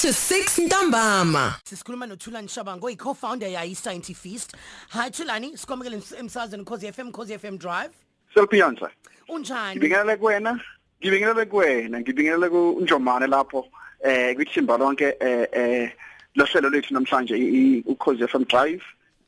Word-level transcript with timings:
to 0.00 0.08
6 0.12 0.58
ntambama. 0.66 1.54
Sisikhuluma 1.64 2.06
noThulani 2.06 2.48
Shabango 2.48 2.86
oyi-co-founder 2.86 3.48
yayi 3.52 3.74
Scientifist. 3.74 4.54
Hi 4.90 5.10
Thulani, 5.10 5.56
sikwamukele 5.56 5.96
ms- 5.96 6.14
emsakazweni 6.18 6.64
Khosi 6.64 6.92
FM, 6.92 7.12
Khosi 7.12 7.38
FM 7.38 7.58
Drive. 7.58 7.90
Selpiyansa. 8.34 8.90
Unjani? 9.28 9.76
Ngibingelele 9.76 10.16
kuwena. 10.16 10.60
Ngibingelele 11.02 11.44
kuwena, 11.46 12.00
ngibingelele 12.00 12.48
kuNjomane 12.48 13.26
lapho 13.26 13.66
eh 14.04 14.34
kwithimba 14.36 14.78
lonke 14.78 15.16
eh 15.20 15.46
eh 15.52 15.92
lohlelo 16.34 16.70
lethu 16.70 16.94
namhlanje 16.94 17.36
i- 17.36 17.78
i- 17.78 17.82
ukhozi 17.86 18.26
FM 18.28 18.44
Drive. 18.44 18.82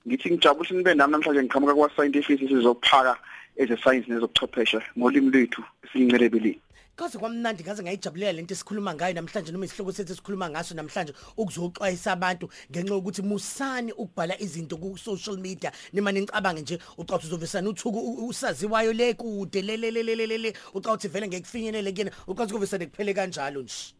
Ngithi 0.08 0.30
ngijabulisa 0.30 0.74
nibe 0.74 0.94
nami 0.94 1.12
namhlanje 1.12 1.42
ngiqhamuka 1.42 1.74
kwa 1.74 1.90
scientific 1.90 2.38
sizophaka 2.40 3.16
eze 3.56 3.76
science 3.76 4.08
nezokuchwepheshe 4.08 4.80
ngolimi 4.98 5.30
lwethu 5.30 5.62
silincelebelini. 5.92 6.60
Kaze 6.96 7.18
kwamnandi 7.18 7.62
ngaze 7.64 7.82
ngayijabulela 7.82 8.32
lento 8.32 8.54
esikhuluma 8.54 8.94
ngayo 8.94 9.14
namhlanje 9.14 9.52
noma 9.52 9.64
isihloko 9.64 9.92
sethu 9.92 10.12
esikhuluma 10.12 10.50
ngaso 10.50 10.74
namhlanje 10.74 11.12
ukuzoxwayisa 11.36 12.12
abantu 12.12 12.48
ngenxa 12.70 12.94
yokuthi 12.94 13.22
musani 13.22 13.92
ukubhala 13.92 14.36
izinto 14.40 14.76
ku 14.76 14.98
social 14.98 15.38
media 15.38 15.72
nima 15.92 16.12
nicabange 16.12 16.60
nje 16.60 16.78
ucathi 16.98 17.26
uzovesana 17.26 17.68
uthuku 17.68 18.26
usaziwayo 18.28 18.92
le 18.92 19.14
kude 19.14 19.62
le 19.62 19.76
le 19.76 19.90
le 19.90 20.02
le 20.02 20.14
le 20.14 20.38
le 20.38 20.52
ucathi 20.74 21.08
vele 21.08 21.28
ngekufinyelele 21.28 21.92
kuyena 21.92 22.10
ucathi 22.26 22.52
kuvesane 22.52 22.86
kuphele 22.86 23.14
kanjalo 23.14 23.62
nje. 23.62 23.94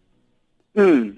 Mm. 0.75 1.17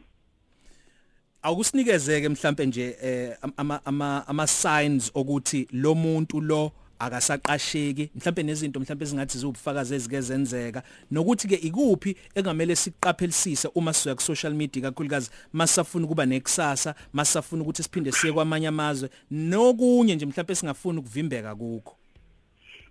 awukusinikezeke 1.43 2.29
mhlambe 2.29 2.67
nje 2.67 2.97
eh, 3.03 3.37
ama 3.57 3.81
ama 3.85 4.27
ama 4.27 4.47
signs 4.47 5.11
ukuthi 5.15 5.69
lo 5.73 5.95
muntu 5.95 6.41
lo 6.41 6.73
akasaqasheki 7.05 8.11
mhlambe 8.15 8.43
nezinto 8.43 8.81
mhlambe 8.81 9.05
ezingathi 9.05 9.39
ziwubufakazi 9.39 9.95
ezike 9.95 10.21
zenzeka 10.21 10.83
nokuthi 11.11 11.49
ke 11.49 11.55
ikuphi 11.55 12.17
engamele 12.35 12.77
siqaphelisise 12.77 13.69
uma 13.75 13.93
siya 13.93 14.15
ku 14.15 14.23
social 14.23 14.55
media 14.55 14.83
kakhulukazi 14.83 15.31
masafuna 15.53 16.05
ukuba 16.05 16.27
nekusasa 16.27 16.95
masafuna 17.13 17.63
ukuthi 17.63 17.83
siphinde 17.83 18.13
siye 18.13 18.33
kwamanye 18.33 18.69
amazwe 18.69 19.09
nokunye 19.31 20.15
nje 20.15 20.27
mhlambe 20.27 20.55
singafuni 20.55 20.99
ukuvimbeka 20.99 21.55
kukho 21.55 21.97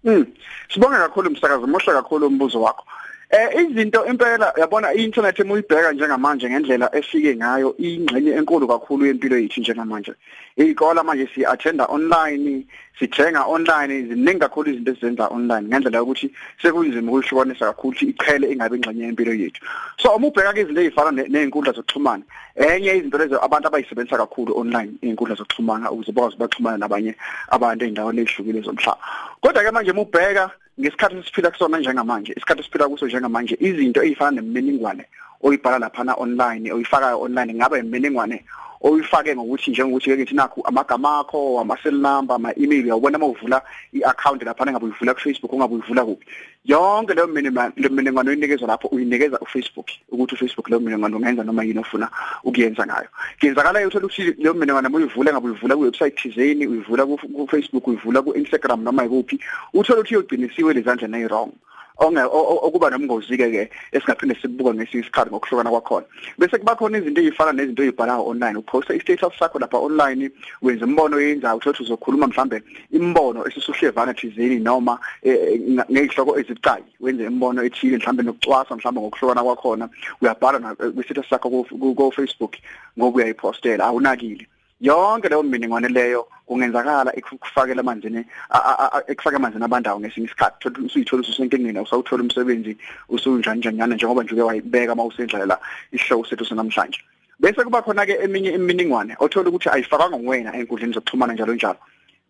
Mm. 0.03 0.25
Sibonga 0.73 0.97
kakhulu 0.97 1.29
umsakazo, 1.29 1.67
mohle 1.67 1.93
kakhulu 1.93 2.27
umbuzo 2.27 2.61
wakho. 2.61 2.85
Eh 3.33 3.49
izinto 3.61 4.05
impela 4.05 4.53
yabona 4.57 4.93
i-internet 4.93 5.39
emuyibheka 5.39 5.91
njengamanje 5.91 6.49
ngendlela 6.49 6.95
efike 6.95 7.35
ngayo 7.35 7.75
ingxenye 7.79 8.31
enkulu 8.31 8.67
kakhulu 8.67 9.05
yempilo 9.05 9.37
yethu 9.37 9.61
njengamanje. 9.61 10.13
Izikole 10.55 11.01
manje 11.01 11.27
si 11.33 11.45
attenda 11.45 11.85
online, 11.85 12.67
sithenga 12.99 13.45
online, 13.45 14.03
ziningi 14.07 14.39
kakhulu 14.39 14.69
izinto 14.69 14.91
esizenza 14.91 15.27
online 15.27 15.67
ngendlela 15.67 15.97
yokuthi 15.97 16.29
sekunzima 16.61 17.11
ukuhlukanisa 17.11 17.65
kakhulu 17.65 17.93
ukuthi 17.93 18.05
iqhele 18.05 18.51
ingabe 18.51 18.75
ingxenye 18.75 19.03
yempilo 19.03 19.33
yethu. 19.33 19.61
So 19.97 20.15
uma 20.15 20.27
ubheka 20.27 20.53
ke 20.53 20.61
izinto 20.61 20.81
ezifana 20.81 21.11
ne- 21.11 21.27
nezinkundla 21.27 21.73
zokuxhumana, 21.73 22.23
enye 22.55 22.97
izinto 22.97 23.17
lezo 23.17 23.41
abantu 23.41 23.67
abayisebenzisa 23.67 24.17
kakhulu 24.17 24.59
online 24.59 24.91
izinkundla 25.01 25.35
zokuxhumana 25.35 25.91
ukuze 25.91 26.11
bakwazi 26.11 26.37
baxhumana 26.37 26.77
nabanye 26.77 27.15
abantu 27.49 27.85
endaweni 27.85 28.21
ezihlukile 28.21 28.61
zomhlaba. 28.61 29.01
Kodwa 29.41 29.63
ke 29.63 29.71
manje 29.71 29.91
uma 29.91 30.01
ubheka 30.01 30.51
ngesikhathi 30.79 31.17
esiphila 31.17 31.51
kusona 31.51 31.79
njengamanje 31.79 32.31
isikhathi 32.37 32.61
esiphila 32.61 32.89
kuso 32.89 33.05
njengamanje 33.07 33.57
izinto 33.59 34.03
ezifana 34.03 34.41
nemininingwane 34.41 35.05
oyibhala 35.43 35.79
laphana 35.79 36.13
online 36.17 36.71
oyifakayo 36.71 37.21
online 37.21 37.53
ngaba 37.53 37.79
imininingwane 37.79 38.43
oyifake 38.83 39.35
ngokuthi 39.35 39.71
njengokuthi 39.71 40.09
ke 40.09 40.17
ngithi 40.17 40.35
nakho 40.35 40.61
amagama 40.61 41.19
akho 41.19 41.59
ama 41.59 41.77
cell 41.77 41.95
number 41.95 42.35
ama 42.35 42.51
email 42.57 42.85
uyabona 42.85 43.17
uma 43.17 43.27
uvula 43.27 43.61
iaccount 43.93 44.43
laphana 44.43 44.71
ngabe 44.71 44.85
uyivula 44.85 45.13
ku 45.13 45.19
Facebook 45.21 45.53
ungabe 45.53 45.73
uyivula 45.75 46.05
kuphi. 46.05 46.25
Yonke 46.65 47.13
leyo 47.13 47.27
mininingwane 47.27 47.73
le 47.77 47.89
mininingwane 47.89 48.29
oyinikezwa 48.29 48.67
lapho 48.67 48.87
uyinikeza 48.87 49.39
u 49.39 49.45
Facebook 49.45 49.87
ukuthi 50.11 50.35
u 50.35 50.37
Facebook 50.37 50.67
leyo 50.69 50.79
mininingwane 50.79 51.15
ungenza 51.15 51.43
noma 51.43 51.63
yini 51.63 51.79
ofuna 51.79 52.09
ukuyenza 52.43 52.85
ngayo. 52.85 53.07
Kenzakala 53.39 53.87
uthola 53.87 54.05
ukuthi 54.05 54.21
leyo 54.37 54.53
mininingwane 54.53 54.87
uma 54.87 54.97
uyivula 54.97 55.31
ngabe 55.31 55.47
uyivula 55.47 55.75
ku 55.75 55.81
website 55.81 56.15
thizeni 56.15 56.67
uyivula 56.67 57.05
ku 57.05 57.17
ku 57.17 57.47
Facebook 57.47 57.87
uyivula 57.87 58.21
ku 58.21 58.35
Instagram 58.35 58.83
noma 58.83 59.05
ikuphi 59.05 59.39
uthola 59.73 59.99
ukuthi 59.99 60.15
uyogcinisiwe 60.15 60.73
lezandla 60.73 61.07
nay 61.07 61.25
wrong 61.25 61.51
onge 61.51 61.51
o- 61.51 61.51
o- 61.51 61.51
okuba 61.97 62.89
nomngozi 62.89 63.37
ke 63.37 63.51
ke 63.51 63.69
esingaphinde 63.91 64.35
sibuka 64.41 64.73
ngesinye 64.73 65.03
isikhathi 65.03 65.29
ngokuhlukana 65.31 65.69
kwakhona. 65.69 66.05
Bese 66.37 66.57
kuba 66.57 66.75
khona 66.75 66.97
izinto 66.97 67.21
ezifana 67.21 67.53
nezinto 67.53 67.83
ezibhalayo 67.83 68.25
online 68.27 68.57
uposta 68.57 68.93
i-status 68.95 69.37
sakho 69.39 69.59
lapha 69.59 69.77
online 69.77 70.31
wenza 70.61 70.85
imbono 70.85 71.19
yenzayo 71.19 71.57
uthola 71.57 71.77
uzokhuluma 71.79 72.27
mhlambe 72.27 72.63
imbono 72.91 73.47
esisuhlevana 73.47 74.13
thizeni 74.13 74.59
noma 74.59 74.99
eh, 75.23 75.59
nga- 75.69 75.85
ngezihloko 75.91 76.39
ezibucayi. 76.39 76.83
Wenze 76.99 77.23
imbono 77.25 77.63
ethile 77.63 77.97
mhlambe 77.97 78.23
nokucwasa 78.23 78.75
mhlambe 78.75 79.01
ngokuhlukana 79.01 79.43
kwakhona. 79.43 79.89
Uyabhala 80.21 80.59
na- 80.59 80.75
kwi-status 80.75 81.29
sakho 81.29 81.49
ku- 81.49 81.65
ku 81.79 81.95
ku- 81.95 82.11
Facebook 82.11 82.55
ngoba 82.97 83.17
uyayipostela 83.17 83.85
awunakile. 83.85 84.47
Yonke 84.83 85.29
leyo 85.29 85.43
mininingwane 85.43 85.87
leyo 85.87 86.27
kungenzakala 86.45 87.15
ekufakela 87.15 87.79
amanzini 87.81 88.21
a- 88.51 88.65
a- 88.71 88.91
a- 88.95 89.03
ekufaka 89.07 89.37
amanzini 89.39 89.63
abandawo 89.63 89.99
ngesinye 89.99 90.27
isikhathi. 90.27 90.59
Thola 90.59 90.85
usuyithola 90.85 91.21
ususenkingeni 91.23 91.79
usawuthola 91.79 92.23
umsebenzi 92.23 92.77
usunjani 93.09 93.59
njani 93.59 93.95
njengoba 93.95 94.23
nje 94.23 94.33
uke 94.33 94.41
wayibeka 94.43 94.95
mawusendlala 94.95 95.45
la 95.45 95.57
isihloko 95.91 96.27
sethu 96.27 96.45
sanamhlanje. 96.45 96.99
Bese 97.39 97.63
kuba 97.63 97.81
khona 97.81 98.05
ke 98.05 98.19
eminye 98.23 98.51
imininingwane 98.59 99.15
othola 99.19 99.49
ukuthi 99.49 99.69
ayifakanga 99.69 100.19
nguwena 100.19 100.51
enkundleni 100.57 100.93
zokuxhumana 100.93 101.33
njalo 101.33 101.53
njalo. 101.55 101.79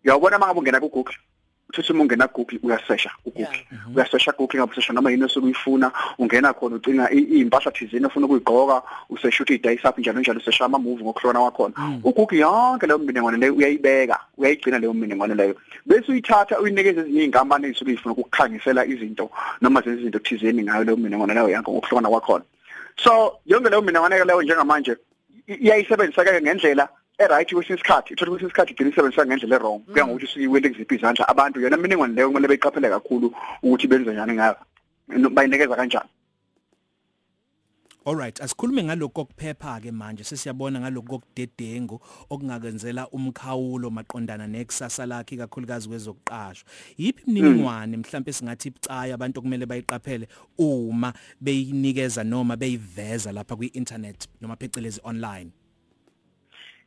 Uyawubona 0.04 0.36
uma 0.36 0.46
ngabe 0.46 0.60
ungena 0.60 0.80
ku 0.80 0.88
Google 0.88 1.14
uthi 1.80 1.92
uma 1.92 2.02
ungena 2.02 2.26
Google 2.26 2.58
uyasesha 2.62 3.10
uGoogle. 3.24 3.66
Uyasesha 3.96 4.32
Google 4.38 4.58
ngabe 4.58 4.74
sesha 4.74 4.92
noma 4.92 5.10
yini 5.10 5.24
osuke 5.24 5.44
uyifuna 5.46 5.92
ungena 6.18 6.52
khona 6.52 6.76
ucinga 6.76 7.10
i- 7.10 7.40
impahla 7.40 7.70
thizeni 7.72 8.06
ofuna 8.06 8.26
ukuyigqoka 8.26 8.82
usesha 9.10 9.42
ukuthi 9.42 9.54
idayisa 9.54 9.90
up 9.90 9.98
njalo 9.98 10.20
njalo 10.20 10.38
usesha 10.40 10.64
ama 10.64 10.78
movie 10.78 11.04
ngokuhlona 11.04 11.40
kwakhona 11.40 11.74
uGoogle 12.04 12.38
yonke 12.38 12.86
leyo 12.86 12.98
mininingwane 12.98 13.38
leyo 13.38 13.54
uyayibeka 13.54 14.18
uyayigcina 14.38 14.78
leyo 14.78 14.92
mininingwane 14.94 15.34
leyo. 15.34 15.54
Bese 15.86 16.12
uyithatha 16.12 16.60
uyinikeze 16.60 17.00
ezinye 17.00 17.24
inkampani 17.24 17.66
ezisuke 17.66 17.90
zifuna 17.90 18.12
ukukhangisela 18.14 18.86
izinto 18.86 19.30
noma 19.60 19.80
zenza 19.80 20.00
izinto 20.00 20.18
thizeni 20.18 20.62
ngayo 20.62 20.84
leyo 20.84 20.96
mininingwane 20.96 21.34
leyo 21.34 21.48
yanke 21.48 21.70
ngokuhlona 21.70 22.08
kwakhona. 22.08 22.44
So 23.04 23.38
yonke 23.46 23.68
leyo 23.70 23.82
mininingwane 23.82 24.24
leyo 24.24 24.42
njengamanje 24.42 24.96
i- 25.48 25.54
iyayisebenzisa 25.64 26.24
ke 26.24 26.40
ngendlela 26.42 26.88
eright 27.18 27.54
kwesinye 27.54 27.78
isikhathi 27.78 28.12
uthola 28.14 28.30
kwesinye 28.30 28.48
isikhathi 28.48 28.72
igcina 28.72 28.90
isebenzisa 28.90 29.26
ngendlela 29.26 29.56
errong 29.56 29.80
kuya 29.84 30.06
ngokuthi 30.06 30.24
usuyiwele 30.24 30.68
kuziphi 30.68 30.94
izandla. 30.94 31.28
Abantu 31.28 31.60
yona 31.60 31.76
mininingwane 31.76 32.14
leyo 32.14 32.28
kumele 32.28 32.48
beyiqaphele 32.48 32.88
kakhulu 32.88 33.34
ukuthi 33.62 33.86
benze 33.86 34.12
njani 34.12 34.34
ngayo. 34.34 34.56
Bayinikeza 35.30 35.76
kanjani. 35.76 36.10
Alright, 38.06 38.40
asikhulume 38.40 38.84
ngalokho 38.84 39.24
kokuphepha 39.24 39.80
ke 39.80 39.90
manje. 39.90 40.24
Sesiyabona 40.24 40.80
ngalokho 40.80 41.18
kokudedengu 41.18 42.00
okungakenzela 42.30 43.08
umkhawulo 43.08 43.90
maqondana 43.90 44.46
nekusasa 44.46 45.06
lakhe 45.06 45.36
kakhulukazi 45.36 45.88
kwezokuqashwa. 45.88 46.68
Yiphi 46.98 47.22
imininingwane 47.26 47.96
mhlawumbe 47.96 48.32
singathi 48.32 48.68
ibucayi 48.68 49.12
abantu 49.12 49.40
okumele 49.40 49.66
bayiqaphele 49.66 50.28
uma 50.58 51.14
beyinikeza 51.40 52.24
noma 52.24 52.56
beyiveza 52.56 53.32
lapha 53.32 53.56
kwi-internet 53.56 54.28
noma 54.40 54.56
phecelezi 54.56 55.00
online. 55.04 55.50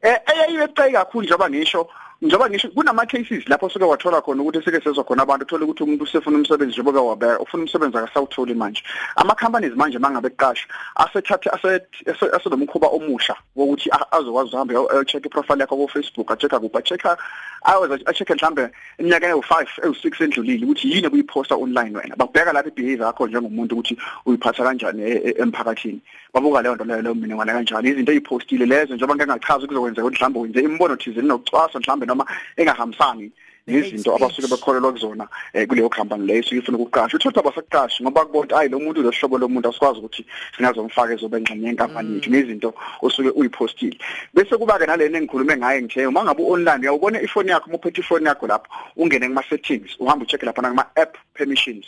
Eh 0.01 0.17
eyayibecayi 0.33 0.93
kakhulu 0.93 1.23
njengoba 1.23 1.49
ngisho 1.49 1.89
njengoba 2.21 2.49
ngisho 2.49 2.69
kunama 2.69 3.05
cases 3.05 3.47
lapho 3.47 3.69
suke 3.69 3.85
wathola 3.85 4.21
khona 4.21 4.41
ukuthi 4.43 4.63
sike 4.65 4.81
sezwa 4.83 5.03
khona 5.03 5.23
abantu 5.23 5.45
uthola 5.45 5.65
ukuthi 5.65 5.83
umuntu 5.83 6.03
usefuna 6.03 6.37
umsebenzi 6.37 6.73
njengoba 6.73 7.01
wabeka 7.01 7.39
ufuna 7.39 7.63
umsebenzi 7.63 7.97
akasawutholi 7.97 8.53
manje. 8.53 8.81
Ama 9.15 9.35
companies 9.35 9.75
manje 9.75 9.99
mangabe 9.99 10.27
eqasha 10.27 10.65
asethathe 10.95 11.49
aset 11.49 11.85
asenomkhuba 12.33 12.87
omusha 12.87 13.35
wokuthi 13.55 13.89
a- 13.91 14.11
azokwazi 14.17 14.55
uhambe 14.55 14.73
ayocheck 14.75 15.25
iprofile 15.25 15.59
yakho 15.61 15.75
ku 15.77 15.87
Facebook 15.87 16.31
achecka 16.31 16.59
kuphi 16.59 16.77
achecka 16.77 17.17
ayoza 17.61 17.99
achecka 18.05 18.35
mhlambe 18.35 18.69
iminyaka 18.99 19.29
ewu5 19.33 19.65
ewu6 19.85 20.23
endlulile 20.23 20.65
ukuthi 20.65 20.91
yini 20.91 21.09
kuyiposta 21.09 21.55
online 21.55 21.97
wena. 21.97 22.15
Bakubheka 22.15 22.53
lapha 22.53 22.69
ibehavior 22.69 23.05
yakho 23.07 23.27
njengomuntu 23.27 23.75
ukuthi 23.75 23.97
uyiphatha 24.25 24.63
kanjani 24.63 25.01
e- 25.03 25.21
e- 25.25 25.35
emphakathini. 25.41 26.01
Babuka 26.33 26.61
leyo 26.61 26.75
nto 26.75 26.83
leyo 26.83 27.01
leyo 27.01 27.15
mininingwane 27.15 27.51
kanjani 27.53 27.89
izinto 27.89 28.11
ezipostile 28.11 28.65
lezo 28.65 28.95
njengoba 28.95 29.15
ngeke 29.15 29.31
ngachaza 29.31 29.67
kuzokwenzeka 29.67 30.07
ukuthi 30.07 30.17
mhlambe 30.17 30.39
wenze 30.39 30.59
imbono 30.61 30.95
thizeni 30.95 31.27
nokucwasa 31.27 31.79
mhlambe 31.79 32.05
noma 32.07 32.25
engahambisani 32.57 33.31
nezinto 33.67 34.15
abasuke 34.15 34.47
bekholelwa 34.47 34.93
kuzona 34.93 35.27
eh, 35.53 35.67
kuleyo 35.67 35.89
company 35.89 36.25
leyo 36.25 36.43
suke 36.43 36.57
ifuna 36.57 36.77
ukuqasha. 36.77 37.17
Uthola 37.17 37.39
abasaqashi 37.39 38.03
ngoba 38.03 38.25
kubona 38.25 38.55
hayi 38.55 38.69
lo 38.69 38.79
muntu 38.79 39.01
lo 39.03 39.11
hlobo 39.11 39.37
lo 39.37 39.47
muntu 39.47 39.69
asikwazi 39.69 39.99
ukuthi 39.99 40.25
singazomfaka 40.55 41.13
ezobe 41.13 41.37
engxenye 41.37 41.67
yenkampani 41.67 42.15
yethu 42.15 42.29
nezinto 42.31 42.73
osuke 43.01 43.29
uyipostile. 43.29 43.97
Bese 44.33 44.57
kuba 44.57 44.79
ke 44.79 44.85
nalena 44.87 45.17
engikhulume 45.17 45.57
ngaye 45.57 45.81
ngithe 45.81 46.07
uma 46.07 46.23
ngabe 46.23 46.43
online 46.43 46.81
uyawubona 46.81 47.21
ifoni 47.21 47.51
yakho 47.51 47.67
uma 47.67 47.77
uphethe 47.77 48.01
ifoni 48.01 48.25
yakho 48.25 48.47
lapho 48.47 48.71
ungene 48.95 49.27
kuma 49.27 49.43
settings 49.49 49.99
uhamba 49.99 50.23
ucheck 50.23 50.43
lapha 50.43 50.61
kuma 50.61 50.85
app 50.95 51.17
permissions. 51.33 51.85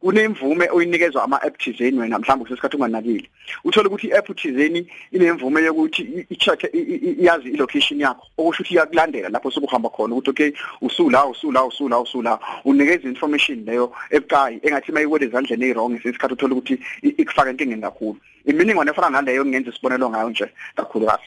Kunemvume 0.00 0.68
oyinikezwa 0.70 1.24
ama-app 1.24 1.58
thizeni 1.58 1.98
wena 1.98 2.18
mhlawumbe 2.18 2.44
kusesikhathi 2.44 2.76
unganakile. 2.76 3.28
Uthola 3.64 3.88
ukuthi 3.88 4.06
i-app 4.06 4.36
thizeni 4.36 4.86
inemvume 5.12 5.62
yokuthi 5.62 6.26
i-check 6.30 6.64
iyazi 6.74 7.48
i-location 7.48 8.00
yakho. 8.00 8.26
Okusho 8.38 8.62
ukuthi 8.62 8.74
iyakulandela 8.74 9.28
lapho 9.28 9.50
sokuhamba 9.50 9.88
khona 9.88 10.14
ukuthi 10.14 10.30
okay 10.30 10.52
usula 10.80 11.26
usula 11.26 11.64
usula 11.64 12.00
usula 12.00 12.38
unikeza 12.64 13.08
information 13.08 13.64
leyo 13.64 13.92
ebucayi 14.10 14.60
engathi 14.62 14.92
mayiwele 14.92 15.26
ezandleni 15.26 15.64
ezirong 15.64 15.92
ngesikhathi 15.94 16.34
uthola 16.34 16.54
ukuthi 16.54 16.78
ikufaka 17.02 17.50
enkingeni 17.50 17.82
kakhulu. 17.82 18.16
Imininingwane 18.46 18.90
efana 18.90 19.10
naleyo 19.10 19.44
ngenza 19.46 19.70
isibonelo 19.70 20.10
ngayo 20.10 20.30
nje 20.30 20.46
kakhulu 20.76 21.06
kahle 21.06 21.24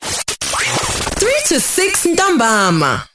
3 1.21 1.50
to 1.50 1.56
6 1.56 2.13
ntambama. 2.13 3.10